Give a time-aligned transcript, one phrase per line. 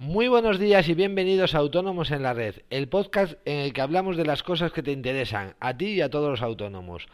[0.00, 3.82] Muy buenos días y bienvenidos a Autónomos en la Red, el podcast en el que
[3.82, 7.06] hablamos de las cosas que te interesan, a ti y a todos los autónomos.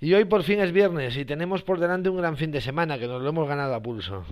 [0.00, 2.98] Y hoy por fin es viernes y tenemos por delante un gran fin de semana
[2.98, 4.24] que nos lo hemos ganado a pulso.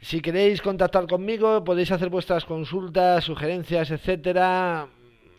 [0.00, 4.88] Si queréis contactar conmigo, podéis hacer vuestras consultas, sugerencias, etcétera.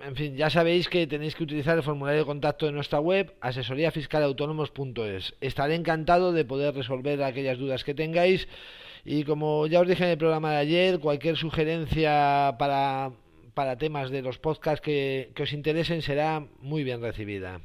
[0.06, 3.34] En fin, ya sabéis que tenéis que utilizar el formulario de contacto de nuestra web,
[3.42, 5.34] asesoríafiscalautónomos.es.
[5.42, 8.48] Estaré encantado de poder resolver aquellas dudas que tengáis
[9.06, 13.12] y como ya os dije en el programa de ayer, cualquier sugerencia para,
[13.54, 17.62] para temas de los podcasts que, que os interesen será muy bien recibida.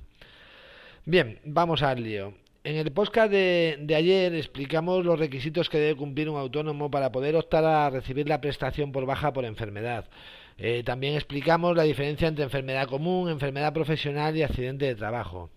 [1.04, 2.34] Bien, vamos al lío.
[2.64, 7.34] En el podcast de, ayer explicamos los requisitos que debe cumplir un autónomo para poder
[7.34, 10.08] optar a recibir la prestación por baja por enfermedad.
[10.58, 15.50] Eh, también explicamos la diferencia entre enfermedad común, enfermedad profesional y accidente de trabajo.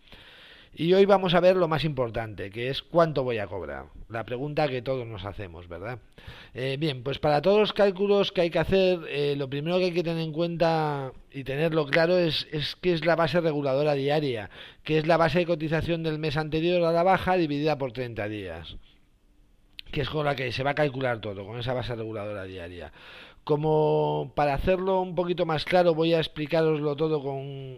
[0.78, 3.86] Y hoy vamos a ver lo más importante, que es cuánto voy a cobrar.
[4.10, 6.00] La pregunta que todos nos hacemos, ¿verdad?
[6.54, 9.86] Eh, bien, pues para todos los cálculos que hay que hacer, eh, lo primero que
[9.86, 13.94] hay que tener en cuenta y tenerlo claro es, es qué es la base reguladora
[13.94, 14.50] diaria,
[14.84, 18.28] que es la base de cotización del mes anterior a la baja dividida por 30
[18.28, 18.76] días,
[19.94, 22.92] que es con la que se va a calcular todo, con esa base reguladora diaria.
[23.46, 27.78] Como para hacerlo un poquito más claro, voy a explicaroslo todo con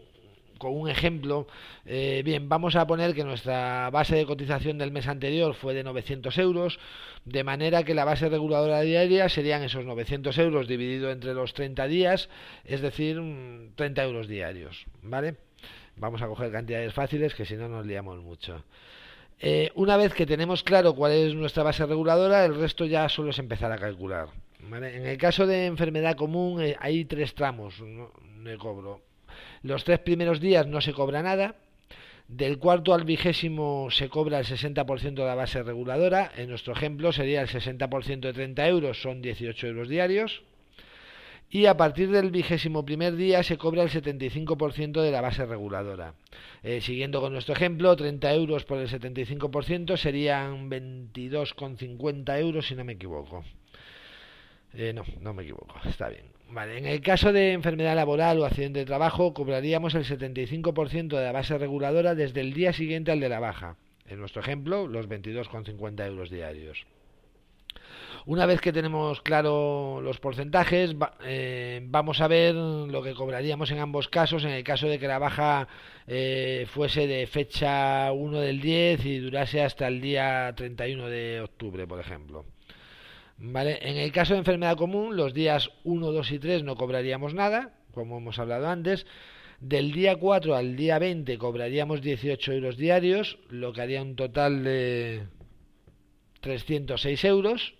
[0.58, 1.47] con un ejemplo,
[1.86, 5.83] eh, bien, vamos a poner que nuestra base de cotización del mes anterior fue de
[5.83, 6.80] 900 euros,
[7.25, 11.88] de manera que la base reguladora diaria serían esos 900 euros dividido entre los 30
[11.88, 12.30] días,
[12.66, 13.22] es decir,
[13.75, 15.35] 30 euros diarios, ¿vale?
[15.95, 18.63] Vamos a coger cantidades fáciles que si no nos liamos mucho.
[19.39, 23.30] Eh, una vez que tenemos claro cuál es nuestra base reguladora, el resto ya solo
[23.30, 24.30] es empezar a calcular.
[24.59, 27.75] En el caso de enfermedad común eh, hay tres tramos
[28.44, 29.02] de cobro.
[29.63, 31.55] Los tres primeros días no se cobra nada.
[32.27, 36.31] Del cuarto al vigésimo se cobra el 60% de la base reguladora.
[36.36, 40.44] En nuestro ejemplo sería el 60% de 30 euros, son 18 euros diarios.
[41.50, 46.13] Y a partir del vigésimo primer día se cobra el 75% de la base reguladora.
[46.61, 52.84] Eh, siguiendo con nuestro ejemplo, 30 euros por el 75% serían 22,50 euros si no
[52.84, 53.46] me equivoco.
[54.73, 56.37] Eh, no, no me equivoco, está bien.
[56.50, 61.24] Vale, en el caso de enfermedad laboral o accidente de trabajo, cobraríamos el 75% de
[61.24, 63.75] la base reguladora desde el día siguiente al de la baja.
[64.06, 66.85] En nuestro ejemplo, los 22,50 euros diarios.
[68.25, 73.79] Una vez que tenemos claro los porcentajes, eh, vamos a ver lo que cobraríamos en
[73.79, 74.44] ambos casos.
[74.44, 75.68] En el caso de que la baja
[76.08, 81.88] eh, fuese de fecha 1 del 10 y durase hasta el día 31 de octubre,
[81.88, 82.46] por ejemplo.
[83.40, 83.78] ¿Vale?
[83.81, 87.74] En el caso de enfermedad común, los días 1, 2 y 3 no cobraríamos nada,
[87.94, 89.06] como hemos hablado antes.
[89.59, 94.64] Del día 4 al día 20 cobraríamos 18 euros diarios, lo que haría un total
[94.64, 95.24] de
[96.42, 97.76] 306 euros.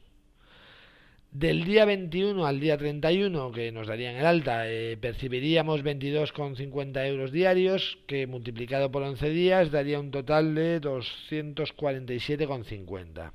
[1.32, 7.32] Del día 21 al día 31, que nos darían el alta, eh, percibiríamos 22,50 euros
[7.32, 13.32] diarios, que multiplicado por 11 días daría un total de 247,50.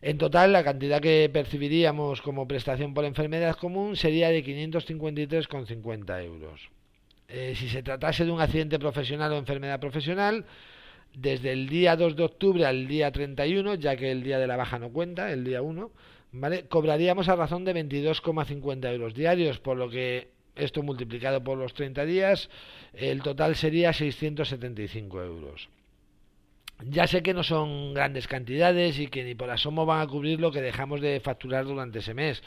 [0.00, 6.70] En total, la cantidad que percibiríamos como prestación por enfermedad común sería de 553,50 euros.
[7.28, 10.46] Eh, si se tratase de un accidente profesional o enfermedad profesional,
[11.14, 14.56] desde el día 2 de octubre al día 31, ya que el día de la
[14.56, 15.90] baja no cuenta, el día 1,
[16.32, 16.66] ¿vale?
[16.68, 22.04] cobraríamos a razón de 22,50 euros diarios, por lo que esto multiplicado por los 30
[22.04, 22.50] días,
[22.94, 25.68] el total sería 675 euros.
[26.84, 30.40] Ya sé que no son grandes cantidades y que ni por asomo van a cubrir
[30.40, 32.42] lo que dejamos de facturar durante ese mes.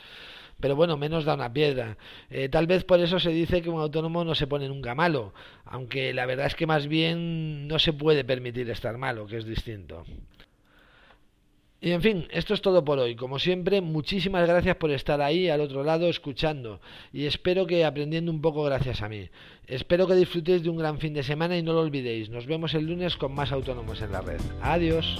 [0.59, 1.97] Pero bueno, menos da una piedra.
[2.29, 5.33] Eh, tal vez por eso se dice que un autónomo no se pone nunca malo,
[5.65, 9.45] aunque la verdad es que más bien no se puede permitir estar malo, que es
[9.45, 10.05] distinto.
[11.83, 13.15] Y en fin, esto es todo por hoy.
[13.15, 16.79] Como siempre, muchísimas gracias por estar ahí al otro lado escuchando
[17.11, 19.29] y espero que aprendiendo un poco gracias a mí.
[19.65, 22.29] Espero que disfrutéis de un gran fin de semana y no lo olvidéis.
[22.29, 24.39] Nos vemos el lunes con más autónomos en la red.
[24.61, 25.19] Adiós.